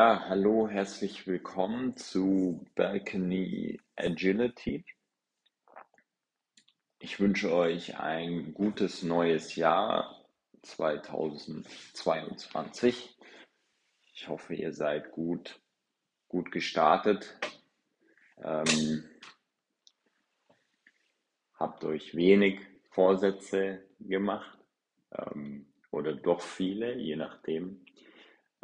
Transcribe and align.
Ja, 0.00 0.14
hallo, 0.28 0.68
herzlich 0.68 1.26
willkommen 1.26 1.96
zu 1.96 2.64
Balcony 2.76 3.80
Agility. 3.96 4.84
Ich 7.00 7.18
wünsche 7.18 7.52
euch 7.52 7.98
ein 7.98 8.54
gutes 8.54 9.02
neues 9.02 9.56
Jahr 9.56 10.24
2022. 10.62 13.18
Ich 14.14 14.28
hoffe, 14.28 14.54
ihr 14.54 14.72
seid 14.72 15.10
gut, 15.10 15.60
gut 16.28 16.52
gestartet. 16.52 17.36
Ähm, 18.40 19.02
habt 21.54 21.82
euch 21.82 22.14
wenig 22.14 22.60
Vorsätze 22.90 23.84
gemacht 23.98 24.60
ähm, 25.10 25.66
oder 25.90 26.14
doch 26.14 26.40
viele, 26.40 26.94
je 26.94 27.16
nachdem. 27.16 27.84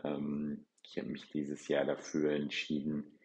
Ähm, 0.05 0.65
ich 0.85 0.99
habe 0.99 1.09
mich 1.09 1.29
dieses 1.31 1.67
Jahr 1.69 1.85
dafür 1.85 2.33
entschieden, 2.33 3.19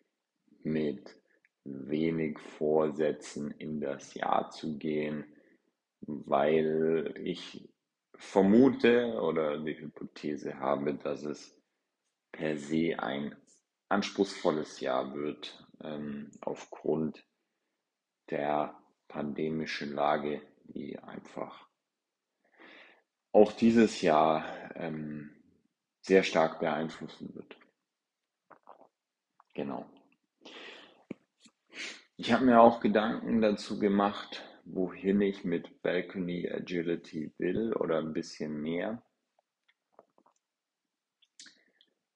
mit 0.63 1.15
wenig 1.63 2.39
Vorsätzen 2.39 3.51
in 3.51 3.79
das 3.79 4.13
Jahr 4.13 4.49
zu 4.49 4.77
gehen, 4.77 5.25
weil 6.01 7.13
ich 7.23 7.69
vermute 8.15 9.13
oder 9.21 9.59
die 9.59 9.79
Hypothese 9.79 10.59
habe, 10.59 10.95
dass 10.95 11.23
es 11.23 11.57
per 12.31 12.57
se 12.57 12.95
ein 12.97 13.35
anspruchsvolles 13.89 14.79
Jahr 14.79 15.13
wird, 15.15 15.67
ähm, 15.81 16.31
aufgrund 16.41 17.25
der 18.29 18.77
pandemischen 19.07 19.93
Lage, 19.93 20.41
die 20.65 20.99
einfach 20.99 21.67
auch 23.31 23.51
dieses 23.53 24.01
Jahr 24.01 24.45
ähm, 24.75 25.38
sehr 26.01 26.23
stark 26.23 26.59
beeinflussen 26.59 27.33
wird. 27.35 27.57
Genau. 29.53 29.85
Ich 32.17 32.31
habe 32.31 32.45
mir 32.45 32.59
auch 32.61 32.79
Gedanken 32.79 33.41
dazu 33.41 33.79
gemacht, 33.79 34.43
wohin 34.65 35.21
ich 35.21 35.43
mit 35.43 35.81
Balcony 35.81 36.49
Agility 36.49 37.31
will 37.37 37.73
oder 37.73 37.99
ein 37.99 38.13
bisschen 38.13 38.61
mehr. 38.61 39.01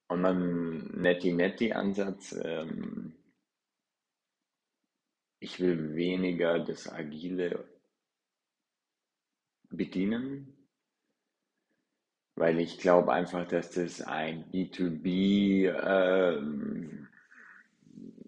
Und 0.08 0.22
mein 0.22 0.88
Netti-Netti-Ansatz, 1.02 2.34
ähm, 2.44 3.16
ich 5.40 5.60
will 5.60 5.96
weniger 5.96 6.60
das 6.60 6.88
Agile 6.88 7.68
bedienen, 9.70 10.53
weil 12.36 12.60
ich 12.60 12.80
glaube 12.80 13.14
einfach, 13.14 13.48
dass 13.48 13.72
das 13.72 14.02
ein 14.02 14.46
B2B 14.52 15.70
ähm, 15.70 17.08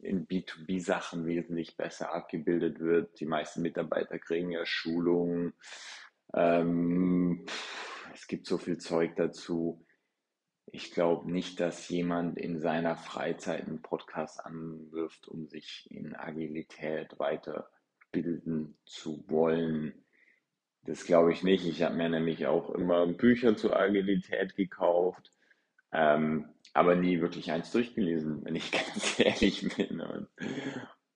in 0.01 0.27
B2B-Sachen 0.27 1.25
wesentlich 1.25 1.75
besser 1.75 2.13
abgebildet 2.13 2.79
wird. 2.79 3.19
Die 3.19 3.25
meisten 3.25 3.61
Mitarbeiter 3.61 4.19
kriegen 4.19 4.51
ja 4.51 4.65
Schulungen. 4.65 5.53
Ähm, 6.33 7.45
es 8.13 8.27
gibt 8.27 8.45
so 8.45 8.57
viel 8.57 8.77
Zeug 8.77 9.15
dazu. 9.15 9.83
Ich 10.67 10.91
glaube 10.91 11.31
nicht, 11.31 11.59
dass 11.59 11.89
jemand 11.89 12.37
in 12.37 12.59
seiner 12.59 12.95
Freizeit 12.95 13.67
einen 13.67 13.81
Podcast 13.81 14.45
anwirft, 14.45 15.27
um 15.27 15.47
sich 15.47 15.87
in 15.89 16.15
Agilität 16.15 17.17
weiterbilden 17.17 18.77
zu 18.85 19.23
wollen. 19.27 20.04
Das 20.86 21.05
glaube 21.05 21.33
ich 21.33 21.44
nicht. 21.44 21.66
Ich 21.66 21.81
habe 21.81 21.95
mir 21.95 22.09
nämlich 22.09 22.45
auch 22.47 22.69
immer 22.69 23.08
Bücher 23.08 23.58
zur 23.58 23.75
Agilität 23.75 24.56
gekauft, 24.56 25.31
ähm, 25.91 26.50
aber 26.73 26.96
nie 26.96 27.22
wirklich 27.22 27.51
eins 27.51 27.72
durchgelesen, 27.72 28.41
wenn 28.46 28.56
ich 28.56 28.72
ganz 28.72 29.19
ehrlich 29.24 29.68
bin. 29.75 30.01
Und 30.01 30.28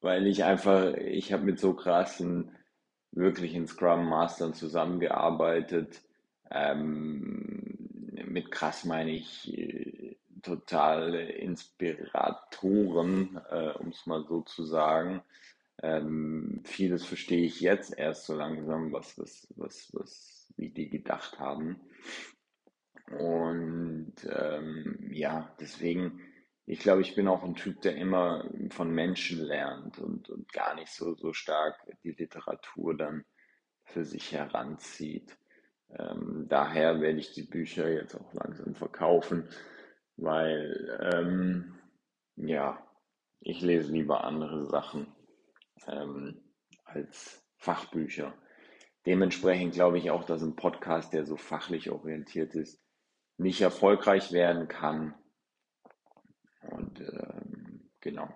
weil 0.02 0.28
ich 0.28 0.44
einfach, 0.44 0.94
ich 0.96 1.34
habe 1.34 1.44
mit 1.44 1.60
so 1.60 1.74
krassen, 1.74 2.52
wirklichen 3.12 3.68
Scrum 3.68 4.08
Mastern 4.10 4.54
zusammengearbeitet. 4.54 6.02
Ähm, 6.52 7.78
mit 8.26 8.52
krass 8.52 8.86
meine 8.86 9.12
ich 9.12 9.52
äh, 9.56 10.18
totale 10.42 11.30
Inspiratoren, 11.32 13.40
äh, 13.50 13.72
um 13.80 13.90
es 13.90 14.06
mal 14.06 14.24
so 14.28 14.42
zu 14.42 14.64
sagen. 14.64 15.22
Ähm, 15.82 16.62
vieles 16.66 17.06
verstehe 17.06 17.46
ich 17.46 17.62
jetzt 17.62 17.98
erst 17.98 18.26
so 18.26 18.36
langsam, 18.36 18.92
was, 18.92 19.18
was, 19.18 19.48
was, 19.56 19.90
was, 19.94 20.54
wie 20.58 20.70
die 20.70 20.90
gedacht 20.90 21.40
haben. 21.40 21.80
Und 23.18 24.14
ähm, 24.30 25.10
ja, 25.12 25.56
deswegen, 25.60 26.22
ich 26.66 26.80
glaube, 26.80 27.02
ich 27.02 27.16
bin 27.16 27.28
auch 27.28 27.44
ein 27.44 27.56
Typ, 27.56 27.82
der 27.82 27.96
immer 27.96 28.50
von 28.70 28.92
Menschen 28.92 29.40
lernt 29.40 30.00
und, 30.00 30.30
und 30.30 30.52
gar 30.52 30.76
nicht 30.76 30.92
so, 30.92 31.16
so 31.16 31.34
stark 31.34 31.76
die 32.04 32.12
Literatur 32.12 32.96
dann 32.96 33.26
für 33.86 34.06
sich 34.06 34.32
heranzieht. 34.34 35.38
Ähm, 35.98 36.46
daher 36.50 37.02
werde 37.02 37.20
ich 37.20 37.34
die 37.34 37.48
Bücher 37.48 37.90
jetzt 37.90 38.16
auch 38.16 38.34
langsam 38.34 38.76
verkaufen, 38.76 39.50
weil 40.18 41.00
ähm, 41.02 41.80
ja, 42.36 42.86
ich 43.40 43.62
lese 43.62 43.92
lieber 43.92 44.24
andere 44.24 44.66
Sachen 44.66 45.08
ähm, 45.88 46.42
als 46.86 47.46
Fachbücher. 47.58 48.34
Dementsprechend 49.06 49.74
glaube 49.74 49.98
ich 49.98 50.12
auch, 50.12 50.24
dass 50.24 50.42
ein 50.42 50.56
Podcast, 50.56 51.14
der 51.14 51.26
so 51.26 51.38
fachlich 51.38 51.90
orientiert 51.90 52.56
ist, 52.56 52.84
nicht 53.38 53.62
erfolgreich 53.62 54.32
werden 54.32 54.68
kann. 54.68 55.16
Und 56.62 57.00
ähm, 57.00 57.92
genau. 58.02 58.30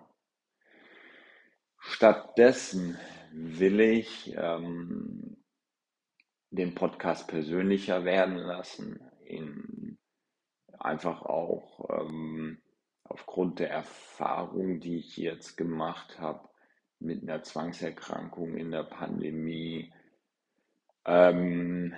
Stattdessen 1.78 2.98
will 3.32 3.80
ich 3.80 4.34
ähm, 4.36 5.44
den 6.50 6.74
Podcast 6.74 7.28
persönlicher 7.28 8.04
werden 8.04 8.36
lassen, 8.36 9.00
in, 9.26 9.98
einfach 10.78 11.22
auch 11.22 11.88
ähm, 11.90 12.62
aufgrund 13.04 13.58
der 13.58 13.70
Erfahrung, 13.70 14.80
die 14.80 14.96
ich 14.96 15.16
jetzt 15.18 15.56
gemacht 15.56 16.18
habe 16.18 16.48
mit 17.04 17.22
einer 17.22 17.42
Zwangserkrankung 17.42 18.56
in 18.56 18.70
der 18.70 18.82
Pandemie. 18.84 19.92
Ähm, 21.04 21.94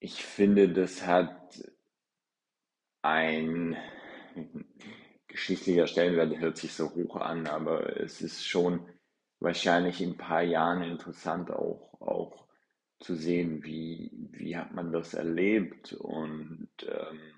ich 0.00 0.24
finde, 0.24 0.68
das 0.68 1.06
hat 1.06 1.62
ein 3.02 3.76
geschichtlicher 5.28 5.86
Stellenwert 5.86 6.38
hört 6.38 6.56
sich 6.56 6.72
so 6.72 6.94
hoch 6.94 7.16
an, 7.16 7.46
aber 7.46 8.00
es 8.00 8.20
ist 8.20 8.46
schon 8.46 8.86
wahrscheinlich 9.40 10.00
in 10.00 10.10
ein 10.10 10.16
paar 10.16 10.42
Jahren 10.42 10.82
interessant 10.82 11.50
auch, 11.50 12.00
auch 12.00 12.46
zu 13.00 13.14
sehen, 13.14 13.62
wie, 13.64 14.10
wie 14.32 14.56
hat 14.56 14.72
man 14.72 14.92
das 14.92 15.14
erlebt 15.14 15.92
und 15.92 16.68
ähm, 16.82 17.33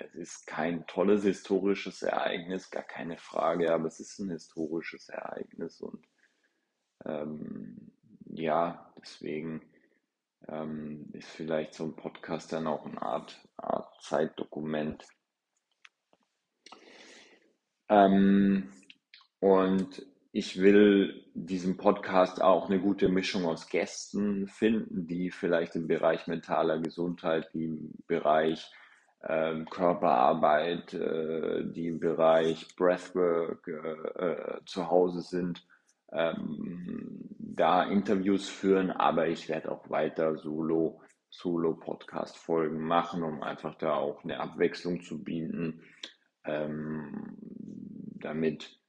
es 0.00 0.14
ist 0.14 0.46
kein 0.46 0.86
tolles 0.86 1.24
historisches 1.24 2.02
Ereignis, 2.02 2.70
gar 2.70 2.82
keine 2.82 3.18
Frage, 3.18 3.72
aber 3.72 3.86
es 3.86 4.00
ist 4.00 4.18
ein 4.18 4.30
historisches 4.30 5.08
Ereignis 5.08 5.80
und 5.80 6.06
ähm, 7.04 7.92
ja, 8.26 8.92
deswegen 9.00 9.62
ähm, 10.48 11.10
ist 11.12 11.28
vielleicht 11.28 11.74
so 11.74 11.84
ein 11.84 11.96
Podcast 11.96 12.52
dann 12.52 12.66
auch 12.66 12.86
eine 12.86 13.00
Art, 13.02 13.40
Art 13.56 14.02
Zeitdokument. 14.02 15.04
Ähm, 17.88 18.70
und 19.40 20.06
ich 20.32 20.60
will 20.60 21.24
diesem 21.34 21.76
Podcast 21.76 22.40
auch 22.40 22.68
eine 22.68 22.80
gute 22.80 23.08
Mischung 23.08 23.46
aus 23.46 23.68
Gästen 23.68 24.46
finden, 24.46 25.06
die 25.08 25.30
vielleicht 25.30 25.74
im 25.74 25.88
Bereich 25.88 26.26
mentaler 26.28 26.78
Gesundheit, 26.78 27.50
im 27.52 27.92
Bereich 28.06 28.70
ähm, 29.26 29.66
Körperarbeit, 29.68 30.94
äh, 30.94 31.64
die 31.64 31.88
im 31.88 32.00
Bereich 32.00 32.74
Breathwork 32.76 33.66
äh, 33.68 34.24
äh, 34.24 34.60
zu 34.64 34.90
Hause 34.90 35.20
sind. 35.20 35.66
Ähm, 36.12 37.28
da 37.38 37.84
Interviews 37.84 38.48
führen, 38.48 38.90
aber 38.90 39.28
ich 39.28 39.48
werde 39.48 39.70
auch 39.70 39.90
weiter 39.90 40.36
Solo, 40.38 41.02
Solo-Podcast-Folgen 41.28 42.80
machen, 42.80 43.22
um 43.22 43.42
einfach 43.42 43.76
da 43.76 43.94
auch 43.94 44.24
eine 44.24 44.40
Abwechslung 44.40 45.02
zu 45.02 45.22
bieten, 45.22 45.82
ähm, 46.44 47.36
damit, 48.18 48.80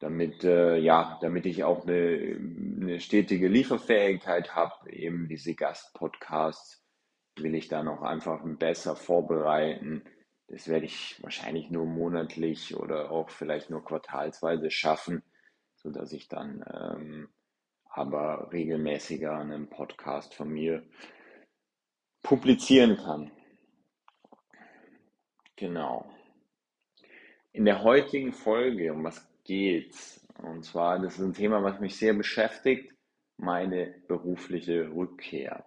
damit, 0.00 0.42
äh, 0.42 0.78
ja, 0.78 1.18
damit 1.20 1.46
ich 1.46 1.62
auch 1.62 1.86
eine, 1.86 2.38
eine 2.80 3.00
stetige 3.00 3.48
Lieferfähigkeit 3.48 4.54
habe, 4.56 4.90
eben 4.90 5.28
diese 5.28 5.54
Gastpodcasts 5.54 6.81
will 7.36 7.54
ich 7.54 7.68
dann 7.68 7.88
auch 7.88 8.02
einfach 8.02 8.40
besser 8.44 8.96
vorbereiten. 8.96 10.04
Das 10.48 10.68
werde 10.68 10.86
ich 10.86 11.22
wahrscheinlich 11.22 11.70
nur 11.70 11.86
monatlich 11.86 12.76
oder 12.76 13.10
auch 13.10 13.30
vielleicht 13.30 13.70
nur 13.70 13.84
quartalsweise 13.84 14.70
schaffen 14.70 15.22
so 15.82 15.90
dass 15.90 16.12
ich 16.12 16.28
dann 16.28 16.64
ähm, 16.72 17.28
aber 17.90 18.52
regelmäßiger 18.52 19.36
einen 19.36 19.68
Podcast 19.68 20.34
von 20.34 20.48
mir 20.48 20.82
publizieren 22.22 22.96
kann. 22.96 23.30
Genau. 25.56 26.10
in 27.52 27.64
der 27.64 27.84
heutigen 27.84 28.32
Folge, 28.32 28.92
um 28.92 29.04
was 29.04 29.30
geht's? 29.44 30.26
Und 30.38 30.64
zwar, 30.64 30.98
das 30.98 31.18
ist 31.18 31.24
ein 31.24 31.34
Thema, 31.34 31.62
was 31.62 31.78
mich 31.78 31.96
sehr 31.96 32.14
beschäftigt, 32.14 32.92
meine 33.36 33.94
berufliche 34.08 34.90
Rückkehr. 34.90 35.64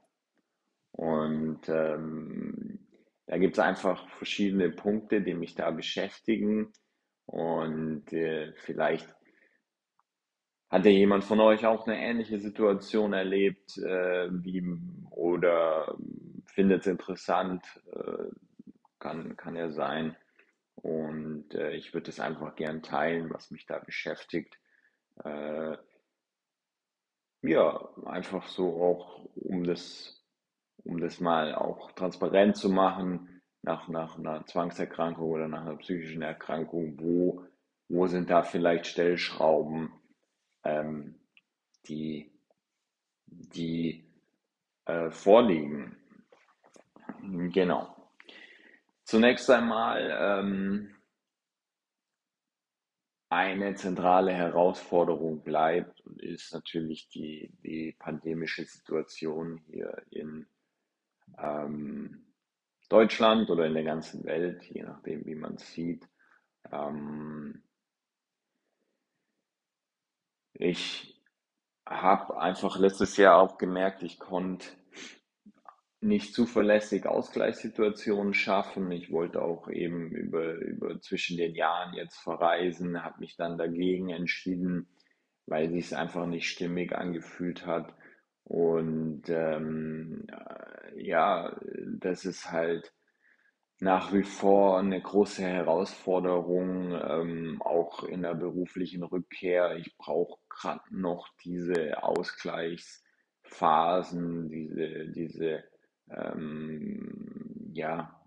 Und 0.96 1.68
ähm, 1.68 2.80
da 3.26 3.38
gibt 3.38 3.54
es 3.54 3.60
einfach 3.60 4.08
verschiedene 4.12 4.70
Punkte, 4.70 5.22
die 5.22 5.34
mich 5.34 5.56
da 5.56 5.72
beschäftigen. 5.72 6.72
Und 7.26 8.14
äh, 8.14 8.54
vielleicht 8.58 9.14
hat 10.70 10.86
ja 10.86 10.92
jemand 10.92 11.24
von 11.24 11.40
euch 11.42 11.66
auch 11.66 11.86
eine 11.86 12.00
ähnliche 12.00 12.40
Situation 12.40 13.14
erlebt 13.14 13.78
äh, 13.78 14.30
wie, 14.32 14.64
oder 15.10 15.98
findet 16.46 16.82
es 16.82 16.88
interessant, 16.88 17.66
äh, 17.92 18.30
kann, 19.00 19.36
kann 19.36 19.56
ja 19.56 19.72
sein. 19.72 20.16
Und 20.76 21.56
äh, 21.56 21.72
ich 21.72 21.94
würde 21.94 22.10
es 22.10 22.20
einfach 22.20 22.56
gern 22.56 22.84
teilen, 22.84 23.30
was 23.34 23.52
mich 23.52 23.66
da 23.66 23.80
beschäftigt. 23.80 24.58
Äh, 25.24 25.78
ja, 27.42 27.90
einfach 28.06 28.48
so 28.48 28.82
auch, 28.82 29.26
um 29.36 29.64
das, 29.64 30.15
um 30.84 31.00
das 31.00 31.20
mal 31.20 31.56
auch 31.56 31.92
transparent 31.94 32.58
zu 32.58 32.70
machen, 32.70 33.42
nach, 33.62 33.88
nach 33.88 34.18
einer 34.18 34.46
Zwangserkrankung 34.46 35.30
oder 35.30 35.48
nach 35.48 35.62
einer 35.62 35.78
psychischen 35.78 36.22
Erkrankung, 36.22 37.00
wo, 37.00 37.44
wo 37.90 38.08
sind 38.08 38.30
da 38.30 38.44
vielleicht 38.44 38.86
Stellschrauben, 38.88 39.92
ähm, 40.64 41.16
die, 41.88 42.32
die 43.26 44.06
äh, 44.86 45.10
vorliegen. 45.10 45.98
Genau. 47.52 47.96
Zunächst 49.04 49.50
einmal 49.50 50.16
ähm, 50.20 50.96
eine 53.30 53.76
zentrale 53.76 54.34
Herausforderung 54.34 55.44
bleibt 55.44 56.02
und 56.02 56.22
ist 56.22 56.54
natürlich 56.54 57.10
die, 57.10 57.52
die 57.64 57.96
pandemische 57.98 58.64
Situation 58.64 59.58
hier 59.68 60.04
in 60.12 60.48
ähm, 61.38 62.26
Deutschland 62.90 63.50
oder 63.50 63.66
in 63.66 63.74
der 63.74 63.84
ganzen 63.84 64.24
Welt, 64.26 64.64
je 64.64 64.84
nachdem, 64.84 65.26
wie 65.26 65.36
man 65.36 65.56
es 65.56 65.72
sieht. 65.74 66.08
Ähm, 66.72 67.64
ich 70.54 71.22
habe 71.86 72.40
einfach 72.40 72.80
letztes 72.80 73.18
Jahr 73.18 73.40
auch 73.40 73.58
gemerkt, 73.58 74.04
ich 74.04 74.20
konnte 74.20 74.68
nicht 76.02 76.34
zuverlässig 76.34 77.08
Ausgleichssituationen 77.08 78.34
schaffen. 78.34 78.92
Ich 78.92 79.12
wollte 79.12 79.42
auch 79.42 79.70
eben 79.70 80.12
über, 80.12 80.54
über 80.54 81.00
zwischen 81.02 81.38
den 81.38 81.56
Jahren 81.56 81.94
jetzt 81.94 82.18
verreisen, 82.18 83.04
habe 83.04 83.20
mich 83.20 83.36
dann 83.36 83.58
dagegen 83.58 84.10
entschieden, 84.10 84.88
weil 85.48 85.70
sich 85.72 85.86
es 85.86 85.94
einfach 85.94 86.28
nicht 86.28 86.48
stimmig 86.50 86.94
angefühlt 86.96 87.66
hat. 87.66 87.94
Und 88.44 89.24
ähm, 89.30 90.28
ja, 90.96 91.56
das 92.00 92.26
ist 92.26 92.52
halt 92.52 92.92
nach 93.80 94.14
wie 94.14 94.24
vor 94.24 94.80
eine 94.80 95.02
große 95.02 95.44
Herausforderung, 95.44 96.94
ähm, 96.94 97.62
auch 97.62 98.04
in 98.04 98.22
der 98.22 98.36
beruflichen 98.36 99.04
Rückkehr. 99.04 99.76
Ich 99.78 99.98
brauche 99.98 100.40
gerade 100.50 100.84
noch 100.92 101.28
diese 101.44 102.02
Ausgleichsphasen, 102.02 104.50
diese, 104.50 105.10
diese 105.10 105.66
ähm, 106.10 107.70
ja, 107.74 108.22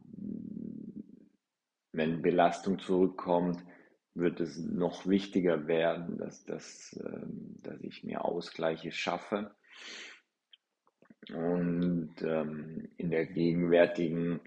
wenn 1.92 2.22
Belastung 2.22 2.78
zurückkommt, 2.78 3.64
wird 4.14 4.40
es 4.40 4.58
noch 4.58 5.06
wichtiger 5.06 5.66
werden, 5.66 6.16
dass, 6.18 6.44
dass, 6.44 6.98
ähm, 7.04 7.56
dass 7.62 7.82
ich 7.82 8.04
mir 8.04 8.24
Ausgleiche 8.24 8.92
schaffe. 8.92 9.54
Und 11.34 12.14
ähm, 12.22 12.88
in 12.96 13.10
der 13.10 13.26
gegenwärtigen 13.26 14.40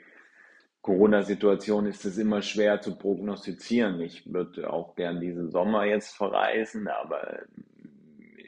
Corona-Situation 0.81 1.85
ist 1.85 2.05
es 2.05 2.17
immer 2.17 2.41
schwer 2.41 2.81
zu 2.81 2.97
prognostizieren. 2.97 4.01
Ich 4.01 4.31
würde 4.31 4.71
auch 4.71 4.95
gern 4.95 5.21
diesen 5.21 5.51
Sommer 5.51 5.85
jetzt 5.85 6.15
verreisen, 6.15 6.87
aber 6.87 7.39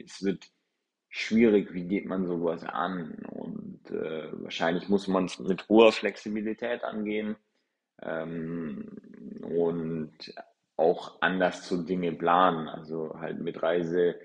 es 0.04 0.22
wird 0.22 0.48
schwierig, 1.08 1.72
wie 1.72 1.84
geht 1.86 2.06
man 2.06 2.26
sowas 2.26 2.64
an? 2.64 3.14
Und 3.30 3.90
äh, 3.90 4.28
wahrscheinlich 4.42 4.88
muss 4.88 5.06
man 5.06 5.26
es 5.26 5.38
mit 5.38 5.68
hoher 5.68 5.92
Flexibilität 5.92 6.82
angehen 6.82 7.36
ähm, 8.02 8.88
und 9.42 10.34
auch 10.76 11.20
anders 11.20 11.62
zu 11.62 11.84
Dinge 11.84 12.12
planen. 12.12 12.68
Also 12.68 13.14
halt 13.20 13.40
mit 13.40 13.62
Reise, 13.62 14.16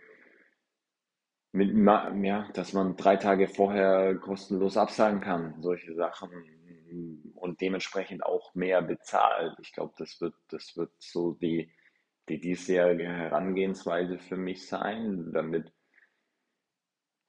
mit, 1.51 1.75
ja, 1.75 2.47
dass 2.53 2.73
man 2.73 2.95
drei 2.95 3.15
Tage 3.15 3.47
vorher 3.47 4.15
kostenlos 4.15 4.77
absagen 4.77 5.21
kann, 5.21 5.55
solche 5.61 5.95
Sachen 5.95 6.29
und 7.35 7.61
dementsprechend 7.61 8.23
auch 8.23 8.53
mehr 8.55 8.81
bezahlt. 8.81 9.55
Ich 9.59 9.73
glaube, 9.73 9.93
das 9.97 10.19
wird, 10.21 10.35
das 10.49 10.75
wird 10.77 10.91
so 10.99 11.33
die, 11.33 11.71
die 12.27 12.39
diesjährige 12.39 13.07
Herangehensweise 13.07 14.19
für 14.19 14.37
mich 14.37 14.67
sein, 14.67 15.31
damit 15.33 15.71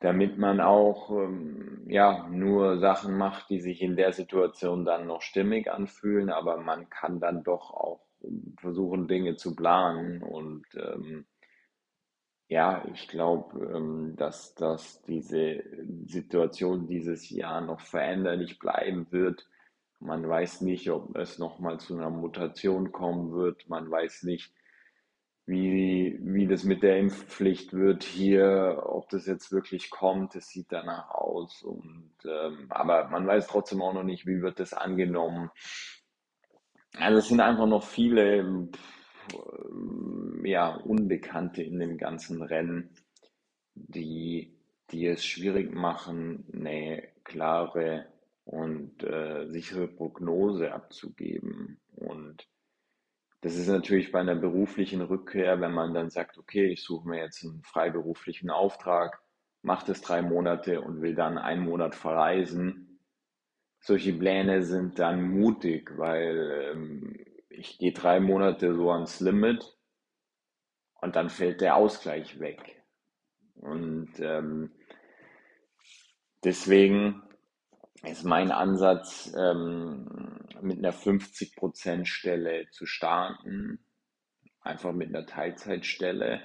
damit 0.01 0.39
man 0.39 0.61
auch 0.61 1.11
ähm, 1.11 1.85
ja 1.89 2.27
nur 2.29 2.79
Sachen 2.79 3.17
macht, 3.17 3.51
die 3.51 3.61
sich 3.61 3.83
in 3.83 3.97
der 3.97 4.13
Situation 4.13 4.85
dann 4.85 5.07
noch 5.07 5.23
stimmig 5.23 5.71
anfühlen, 5.71 6.31
aber 6.31 6.57
man 6.57 6.89
kann 6.89 7.21
dann 7.21 7.43
doch 7.45 7.71
auch 7.71 8.01
versuchen, 8.59 9.09
Dinge 9.09 9.37
zu 9.37 9.55
planen 9.55 10.23
und 10.23 10.65
ähm, 10.75 11.27
ja, 12.51 12.85
ich 12.93 13.07
glaube, 13.07 13.65
ähm, 13.77 14.17
dass, 14.17 14.57
dass 14.57 15.01
diese 15.03 15.63
Situation 16.07 16.89
dieses 16.89 17.31
Jahr 17.31 17.61
noch 17.61 17.81
veränderlich 17.81 18.59
bleiben 18.59 19.07
wird. 19.13 19.49
Man 20.01 20.29
weiß 20.29 20.63
nicht, 20.63 20.91
ob 20.91 21.17
es 21.17 21.39
nochmal 21.39 21.79
zu 21.79 21.97
einer 21.97 22.11
Mutation 22.11 22.91
kommen 22.91 23.31
wird. 23.33 23.69
Man 23.69 23.89
weiß 23.89 24.25
nicht, 24.25 24.53
wie, 25.47 26.19
wie 26.23 26.49
das 26.49 26.65
mit 26.65 26.83
der 26.83 26.99
Impfpflicht 26.99 27.73
wird 27.73 28.03
hier, 28.03 28.83
ob 28.85 29.09
das 29.11 29.27
jetzt 29.27 29.53
wirklich 29.53 29.89
kommt, 29.89 30.35
es 30.35 30.49
sieht 30.49 30.73
danach 30.73 31.09
aus. 31.11 31.63
Und, 31.63 32.11
ähm, 32.25 32.67
aber 32.71 33.09
man 33.11 33.29
weiß 33.29 33.47
trotzdem 33.47 33.81
auch 33.81 33.95
noch 33.95 34.03
nicht, 34.03 34.27
wie 34.27 34.43
wird 34.43 34.59
das 34.59 34.73
angenommen. 34.73 35.53
Also 36.99 37.19
es 37.19 37.29
sind 37.29 37.41
einfach 37.41 37.67
noch 37.67 37.85
viele 37.85 38.69
ja, 40.45 40.75
Unbekannte 40.77 41.63
in 41.63 41.79
dem 41.79 41.97
ganzen 41.99 42.43
Rennen, 42.43 42.91
die, 43.75 44.57
die 44.91 45.07
es 45.07 45.25
schwierig 45.25 45.73
machen, 45.73 46.45
eine 46.53 47.09
klare 47.25 48.07
und 48.45 49.03
äh, 49.05 49.47
sichere 49.49 49.87
Prognose 49.87 50.73
abzugeben. 50.73 51.81
Und 51.97 52.49
das 53.43 53.57
ist 53.57 53.69
natürlich 53.69 54.13
bei 54.13 54.21
einer 54.21 54.35
beruflichen 54.35 55.01
Rückkehr, 55.01 55.61
wenn 55.61 55.73
man 55.73 55.95
dann 55.95 56.11
sagt, 56.11 56.37
okay, 56.37 56.67
ich 56.67 56.83
suche 56.83 57.09
mir 57.09 57.19
jetzt 57.19 57.45
einen 57.45 57.63
freiberuflichen 57.63 58.51
Auftrag, 58.51 59.23
mache 59.63 59.87
das 59.87 60.01
drei 60.01 60.21
Monate 60.21 60.81
und 60.81 61.01
will 61.01 61.15
dann 61.15 61.39
einen 61.39 61.65
Monat 61.65 61.95
verreisen. 61.95 63.01
Solche 63.79 64.13
Pläne 64.13 64.63
sind 64.63 64.99
dann 64.99 65.23
mutig, 65.31 65.97
weil 65.97 66.73
ähm, 66.75 67.17
ich 67.61 67.77
gehe 67.77 67.93
drei 67.93 68.21
Monate 68.21 68.75
so 68.75 68.91
ans 68.91 69.21
Limit 69.21 69.77
und 71.03 71.15
dann 71.15 71.29
fällt 71.29 71.61
der 71.61 71.77
Ausgleich 71.77 72.41
weg. 72.41 72.83
Und 73.55 74.19
ähm, 74.19 74.73
deswegen 76.43 77.23
ist 78.03 78.25
mein 78.25 78.51
Ansatz, 78.51 79.31
ähm, 79.37 80.39
mit 80.63 80.79
einer 80.79 80.95
50% 80.95 82.07
Stelle 82.07 82.71
zu 82.71 82.87
starten, 82.87 83.85
einfach 84.63 84.93
mit 84.93 85.09
einer 85.11 85.27
Teilzeitstelle 85.27 86.41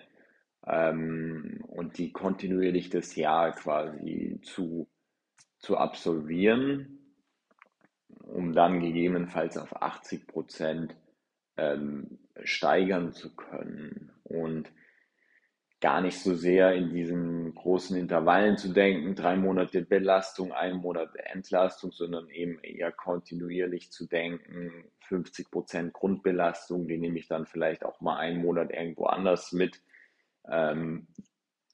ähm, 0.68 1.64
und 1.68 1.98
die 1.98 2.12
kontinuierlich 2.12 2.90
das 2.90 3.16
Jahr 3.16 3.54
quasi 3.54 4.42
zu, 4.44 4.90
zu 5.60 5.78
absolvieren, 5.78 7.00
um 8.10 8.52
dann 8.52 8.82
gegebenenfalls 8.82 9.58
auf 9.58 9.82
80% 9.82 10.94
ähm, 11.58 12.20
steigern 12.44 13.14
zu 13.14 13.36
können. 13.36 14.12
Und 14.24 14.70
gar 15.82 16.02
nicht 16.02 16.20
so 16.20 16.34
sehr 16.34 16.74
in 16.74 16.90
diesen 16.90 17.54
großen 17.54 17.96
Intervallen 17.96 18.58
zu 18.58 18.74
denken, 18.74 19.16
drei 19.16 19.36
Monate 19.36 19.84
Belastung, 19.84 20.52
ein 20.52 20.78
Monat 20.78 21.16
Entlastung, 21.16 21.92
sondern 21.92 22.30
eben 22.30 22.60
eher 22.64 22.92
kontinuierlich 22.92 23.92
zu 23.92 24.08
denken, 24.08 24.86
50 25.02 25.52
Prozent 25.52 25.94
Grundbelastung, 25.94 26.88
die 26.88 26.98
nehme 26.98 27.20
ich 27.20 27.28
dann 27.28 27.46
vielleicht 27.46 27.86
auch 27.86 28.02
mal 28.02 28.18
einen 28.18 28.42
Monat 28.42 28.72
irgendwo 28.72 29.06
anders 29.06 29.52
mit. 29.52 29.82
Ähm, 30.50 31.08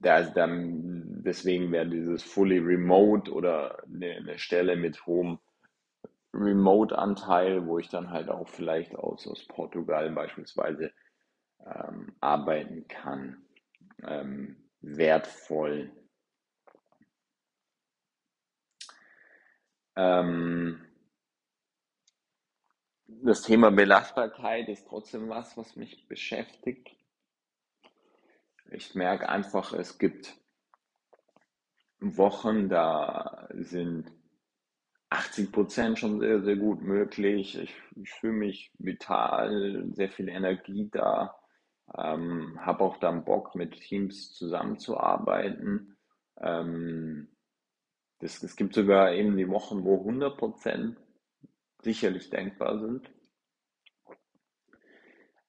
da, 0.02 0.24
dann, 0.24 1.22
deswegen 1.24 1.72
wäre 1.72 1.88
dieses 1.88 2.24
fully 2.24 2.58
remote 2.58 3.32
oder 3.32 3.84
eine, 3.86 4.16
eine 4.16 4.40
Stelle 4.40 4.76
mit 4.76 5.06
hohem 5.06 5.40
Remote-Anteil, 6.34 7.66
wo 7.68 7.80
ich 7.80 7.90
dann 7.90 8.10
halt 8.10 8.30
auch 8.30 8.48
vielleicht 8.48 8.96
aus, 8.96 9.28
aus 9.28 9.46
Portugal 9.48 10.10
beispielsweise 10.12 10.92
ähm, 11.66 12.16
arbeiten 12.22 12.88
kann, 12.88 13.46
ähm, 14.04 14.70
wertvoll. 14.82 15.92
Ähm, 19.96 20.86
das 23.08 23.42
Thema 23.42 23.72
Belastbarkeit 23.72 24.70
ist 24.70 24.88
trotzdem 24.88 25.30
was, 25.30 25.58
was 25.58 25.76
mich 25.76 26.08
beschäftigt. 26.08 26.96
Ich 28.72 28.96
merke 28.96 29.28
einfach, 29.28 29.74
es 29.74 30.00
gibt 30.00 30.38
Wochen, 32.00 32.70
da 32.70 33.48
sind 33.52 34.12
80 35.32 35.52
Prozent 35.54 35.98
schon 36.00 36.20
sehr, 36.20 36.42
sehr 36.42 36.58
gut 36.58 36.82
möglich. 36.82 37.58
Ich, 37.58 37.74
ich 37.96 38.12
fühle 38.12 38.34
mich 38.34 38.70
vital, 38.78 39.86
sehr 39.94 40.10
viel 40.10 40.28
Energie 40.28 40.90
da, 40.92 41.40
ähm, 41.98 42.60
habe 42.60 42.84
auch 42.84 42.98
dann 42.98 43.24
Bock, 43.24 43.56
mit 43.56 43.80
Teams 43.80 44.34
zusammenzuarbeiten. 44.34 45.96
Ähm, 46.38 47.30
das, 48.20 48.44
es 48.44 48.58
gibt 48.58 48.74
sogar 48.74 49.14
eben 49.14 49.38
die 49.38 49.48
Wochen, 49.48 49.86
wo 49.86 50.00
100 50.00 50.38
Prozent 50.38 50.98
sicherlich 51.82 52.30
denkbar 52.30 52.80
sind. 52.80 53.10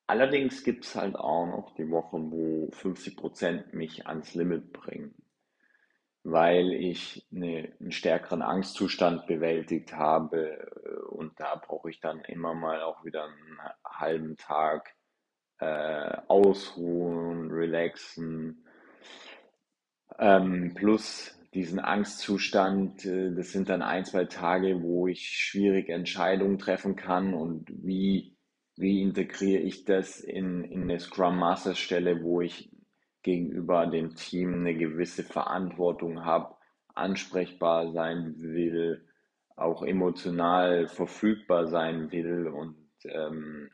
Allerdings 0.06 0.62
gibt 0.62 0.84
es 0.84 0.94
halt 0.94 1.16
auch 1.16 1.46
noch 1.46 1.74
die 1.74 1.90
Wochen, 1.90 2.30
wo 2.30 2.70
50 2.70 3.16
Prozent 3.16 3.74
mich 3.74 4.06
ans 4.06 4.34
Limit 4.34 4.72
bringen 4.72 5.21
weil 6.24 6.72
ich 6.72 7.26
eine, 7.32 7.72
einen 7.80 7.92
stärkeren 7.92 8.42
Angstzustand 8.42 9.26
bewältigt 9.26 9.94
habe. 9.94 10.70
Und 11.10 11.38
da 11.40 11.56
brauche 11.56 11.90
ich 11.90 12.00
dann 12.00 12.20
immer 12.20 12.54
mal 12.54 12.82
auch 12.82 13.04
wieder 13.04 13.24
einen 13.24 13.58
halben 13.84 14.36
Tag 14.36 14.94
äh, 15.58 16.16
ausruhen, 16.28 17.50
relaxen. 17.50 18.64
Ähm, 20.18 20.74
plus 20.74 21.38
diesen 21.54 21.78
Angstzustand, 21.78 23.04
äh, 23.04 23.34
das 23.34 23.52
sind 23.52 23.68
dann 23.68 23.82
ein, 23.82 24.04
zwei 24.04 24.24
Tage, 24.24 24.82
wo 24.82 25.06
ich 25.06 25.28
schwierige 25.28 25.92
Entscheidungen 25.92 26.58
treffen 26.58 26.96
kann 26.96 27.34
und 27.34 27.70
wie, 27.70 28.36
wie 28.76 29.02
integriere 29.02 29.62
ich 29.62 29.84
das 29.84 30.20
in, 30.20 30.64
in 30.64 30.82
eine 30.82 30.98
Scrum 30.98 31.38
Master 31.38 31.74
Stelle, 31.74 32.22
wo 32.22 32.40
ich 32.40 32.71
gegenüber 33.22 33.86
dem 33.86 34.14
Team 34.14 34.54
eine 34.54 34.74
gewisse 34.74 35.22
Verantwortung 35.22 36.24
habe, 36.24 36.56
ansprechbar 36.94 37.92
sein 37.92 38.34
will, 38.38 39.06
auch 39.56 39.82
emotional 39.82 40.88
verfügbar 40.88 41.68
sein 41.68 42.10
will. 42.10 42.48
Und 42.48 42.76
ähm, 43.04 43.70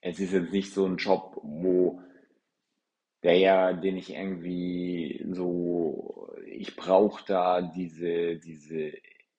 es 0.00 0.18
ist 0.18 0.32
jetzt 0.32 0.52
nicht 0.52 0.72
so 0.72 0.86
ein 0.86 0.96
Job, 0.96 1.38
wo 1.42 2.00
der 3.22 3.36
ja, 3.36 3.72
den 3.72 3.96
ich 3.96 4.14
irgendwie 4.14 5.26
so, 5.30 6.34
ich 6.46 6.74
brauche 6.74 7.22
da 7.26 7.60
diese, 7.60 8.36
diese 8.36 8.92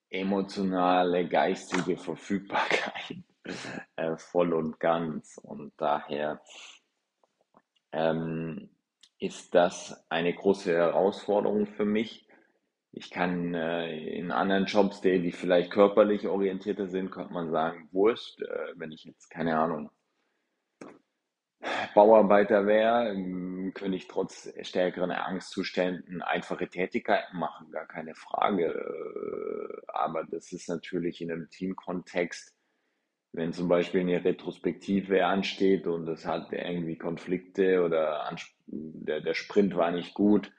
emotionale, 0.10 1.28
geistige 1.28 1.98
Verfügbarkeit 1.98 3.24
äh, 3.96 4.18
voll 4.18 4.54
und 4.54 4.80
ganz. 4.80 5.38
Und 5.40 5.74
daher 5.78 6.42
ähm, 7.92 8.70
ist 9.20 9.54
das 9.54 10.06
eine 10.10 10.34
große 10.34 10.74
Herausforderung 10.74 11.68
für 11.68 11.86
mich. 11.86 12.28
Ich 12.92 13.10
kann 13.10 13.54
äh, 13.54 13.96
in 14.16 14.32
anderen 14.32 14.66
Jobs, 14.66 15.02
die, 15.02 15.22
die 15.22 15.32
vielleicht 15.32 15.72
körperlich 15.72 16.28
orientierter 16.28 16.88
sind, 16.88 17.12
könnte 17.12 17.34
man 17.34 17.52
sagen, 17.52 17.88
Wurst, 17.92 18.42
äh, 18.42 18.74
wenn 18.76 18.92
ich 18.92 19.06
jetzt, 19.06 19.30
keine 19.30 19.58
Ahnung, 19.58 19.92
Bauarbeiter 21.94 22.66
wäre, 22.66 23.10
ähm, 23.10 23.72
könnte 23.74 23.98
ich 23.98 24.08
trotz 24.08 24.52
stärkeren 24.62 25.12
Angstzuständen 25.12 26.22
einfache 26.22 26.68
Tätigkeiten 26.68 27.38
machen, 27.38 27.72
gar 27.72 27.86
keine 27.86 28.16
Frage. 28.16 28.66
Äh, 28.68 29.82
aber 29.88 30.24
das 30.26 30.52
ist 30.52 30.70
natürlich 30.70 31.22
in 31.22 31.32
einem 31.32 31.50
Teamkontext 31.50 32.56
wenn 33.34 33.54
zum 33.54 33.68
Beispiel 33.68 34.02
eine 34.02 34.24
Retrospektive 34.24 35.26
ansteht 35.26 35.88
und 35.88 36.08
es 36.08 36.26
hat 36.26 36.52
irgendwie 36.52 36.98
Konflikte 36.98 37.84
oder 37.84 38.36
der, 38.68 39.22
der 39.22 39.34
Sprint 39.34 39.76
war 39.76 39.92
nicht 39.92 40.14
gut 40.14 40.52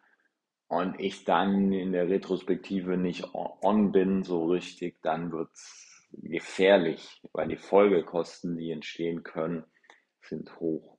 und 0.68 0.98
ich 0.98 1.24
dann 1.24 1.72
in 1.72 1.92
der 1.92 2.08
Retrospektive 2.08 2.96
nicht 2.96 3.24
on 3.34 3.92
bin 3.92 4.22
so 4.22 4.46
richtig, 4.46 5.02
dann 5.02 5.30
wird 5.30 5.50
es 5.52 6.08
gefährlich, 6.12 7.20
weil 7.32 7.48
die 7.48 7.56
Folgekosten, 7.56 8.56
die 8.56 8.70
entstehen 8.70 9.22
können, 9.22 9.64
sind 10.22 10.58
hoch. 10.60 10.96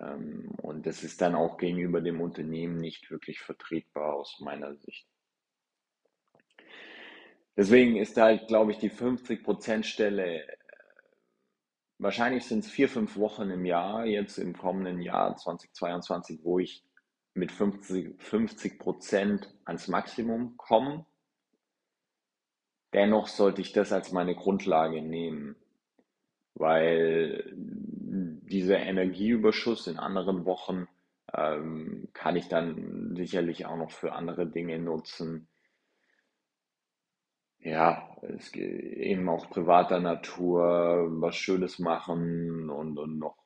Ähm, 0.00 0.50
und 0.62 0.86
das 0.86 1.04
ist 1.04 1.20
dann 1.20 1.34
auch 1.34 1.56
gegenüber 1.56 2.00
dem 2.00 2.20
Unternehmen 2.20 2.78
nicht 2.78 3.10
wirklich 3.10 3.40
vertretbar 3.40 4.14
aus 4.14 4.40
meiner 4.40 4.74
Sicht. 4.74 5.06
Deswegen 7.56 7.96
ist 7.96 8.16
halt, 8.16 8.48
glaube 8.48 8.72
ich, 8.72 8.78
die 8.78 8.90
50%-Stelle 8.90 10.46
wahrscheinlich 12.00 12.44
sind 12.46 12.64
es 12.64 12.70
vier, 12.70 12.88
fünf 12.88 13.16
Wochen 13.16 13.50
im 13.50 13.64
Jahr, 13.64 14.04
jetzt 14.06 14.38
im 14.38 14.56
kommenden 14.56 15.00
Jahr 15.00 15.36
2022, 15.36 16.40
wo 16.42 16.58
ich 16.58 16.82
mit 17.34 17.52
50, 17.52 18.20
50 18.20 18.78
Prozent 18.78 19.54
ans 19.64 19.88
Maximum 19.88 20.56
komme. 20.56 21.06
Dennoch 22.92 23.28
sollte 23.28 23.60
ich 23.60 23.72
das 23.72 23.92
als 23.92 24.10
meine 24.10 24.34
Grundlage 24.34 25.00
nehmen, 25.00 25.54
weil 26.54 27.52
dieser 27.54 28.78
Energieüberschuss 28.78 29.86
in 29.86 29.98
anderen 29.98 30.44
Wochen 30.44 30.88
ähm, 31.32 32.08
kann 32.12 32.34
ich 32.34 32.48
dann 32.48 33.14
sicherlich 33.14 33.66
auch 33.66 33.76
noch 33.76 33.92
für 33.92 34.12
andere 34.12 34.46
Dinge 34.46 34.78
nutzen, 34.80 35.46
ja, 37.62 38.08
es 38.22 38.54
eben 38.54 39.28
auch 39.28 39.50
privater 39.50 40.00
Natur 40.00 41.08
was 41.20 41.36
Schönes 41.36 41.78
machen 41.78 42.70
und, 42.70 42.98
und 42.98 43.18
noch 43.18 43.36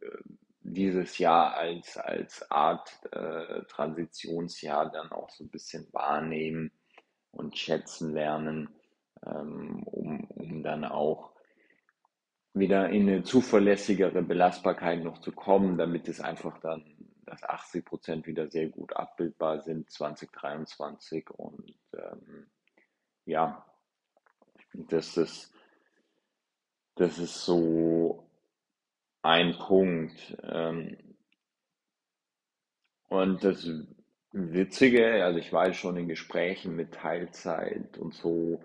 äh, 0.00 0.18
dieses 0.62 1.18
Jahr 1.18 1.54
als, 1.56 1.96
als 1.96 2.50
Art 2.50 2.90
äh, 3.12 3.62
Transitionsjahr 3.68 4.90
dann 4.90 5.10
auch 5.10 5.30
so 5.30 5.44
ein 5.44 5.50
bisschen 5.50 5.86
wahrnehmen 5.92 6.70
und 7.30 7.56
schätzen 7.56 8.12
lernen, 8.12 8.68
ähm, 9.24 9.82
um, 9.84 10.24
um 10.24 10.62
dann 10.62 10.84
auch 10.84 11.32
wieder 12.54 12.90
in 12.90 13.08
eine 13.08 13.22
zuverlässigere 13.22 14.22
Belastbarkeit 14.22 15.02
noch 15.02 15.18
zu 15.18 15.32
kommen, 15.32 15.78
damit 15.78 16.08
es 16.08 16.20
einfach 16.20 16.58
dann, 16.60 16.84
dass 17.24 17.42
80 17.42 17.84
Prozent 17.84 18.26
wieder 18.26 18.50
sehr 18.50 18.68
gut 18.68 18.94
abbildbar 18.94 19.62
sind 19.62 19.90
2023 19.90 21.30
und 21.30 21.74
ähm, 21.94 22.46
ja, 23.24 23.64
das 24.74 25.16
ist, 25.16 25.54
das 26.96 27.18
ist 27.18 27.44
so 27.44 28.28
ein 29.22 29.56
Punkt. 29.58 30.36
Ähm, 30.42 30.96
und 33.08 33.44
das 33.44 33.68
Witzige, 34.32 35.24
also 35.24 35.38
ich 35.38 35.52
war 35.52 35.66
jetzt 35.66 35.78
schon 35.78 35.96
in 35.96 36.08
Gesprächen 36.08 36.74
mit 36.74 36.92
Teilzeit 36.92 37.98
und 37.98 38.14
so, 38.14 38.62